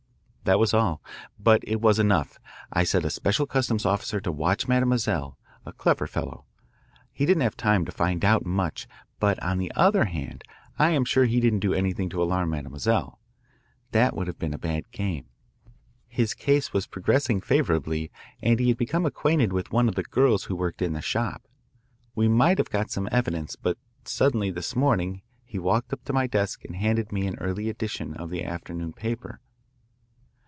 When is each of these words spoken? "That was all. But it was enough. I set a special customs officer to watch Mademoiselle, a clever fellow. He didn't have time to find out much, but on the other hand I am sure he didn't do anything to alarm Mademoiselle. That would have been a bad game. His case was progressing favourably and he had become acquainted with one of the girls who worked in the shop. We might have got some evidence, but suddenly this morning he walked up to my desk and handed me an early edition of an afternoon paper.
"That 0.43 0.57
was 0.59 0.73
all. 0.73 1.01
But 1.39 1.63
it 1.65 1.79
was 1.81 1.97
enough. 1.99 2.37
I 2.73 2.83
set 2.83 3.05
a 3.05 3.11
special 3.11 3.45
customs 3.45 3.85
officer 3.85 4.19
to 4.19 4.31
watch 4.31 4.67
Mademoiselle, 4.67 5.37
a 5.65 5.71
clever 5.71 6.07
fellow. 6.07 6.45
He 7.13 7.25
didn't 7.27 7.43
have 7.43 7.55
time 7.55 7.85
to 7.85 7.91
find 7.91 8.25
out 8.25 8.43
much, 8.43 8.87
but 9.19 9.41
on 9.41 9.59
the 9.59 9.71
other 9.75 10.05
hand 10.05 10.43
I 10.79 10.89
am 10.89 11.05
sure 11.05 11.25
he 11.25 11.39
didn't 11.39 11.59
do 11.59 11.73
anything 11.73 12.09
to 12.09 12.23
alarm 12.23 12.49
Mademoiselle. 12.49 13.19
That 13.91 14.13
would 14.15 14.25
have 14.25 14.39
been 14.39 14.53
a 14.53 14.57
bad 14.57 14.91
game. 14.91 15.27
His 16.07 16.33
case 16.33 16.73
was 16.73 16.87
progressing 16.87 17.39
favourably 17.39 18.11
and 18.41 18.59
he 18.59 18.69
had 18.69 18.77
become 18.77 19.05
acquainted 19.05 19.53
with 19.53 19.71
one 19.71 19.87
of 19.87 19.95
the 19.95 20.03
girls 20.03 20.45
who 20.45 20.55
worked 20.55 20.81
in 20.81 20.93
the 20.93 21.01
shop. 21.01 21.43
We 22.15 22.27
might 22.27 22.57
have 22.57 22.71
got 22.71 22.91
some 22.91 23.07
evidence, 23.11 23.55
but 23.55 23.77
suddenly 24.05 24.49
this 24.49 24.75
morning 24.75 25.21
he 25.45 25.59
walked 25.59 25.93
up 25.93 26.03
to 26.05 26.13
my 26.13 26.25
desk 26.27 26.65
and 26.65 26.75
handed 26.75 27.11
me 27.11 27.25
an 27.27 27.37
early 27.39 27.69
edition 27.69 28.15
of 28.15 28.33
an 28.33 28.43
afternoon 28.43 28.91
paper. 28.93 29.39